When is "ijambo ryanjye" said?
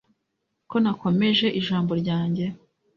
1.59-2.45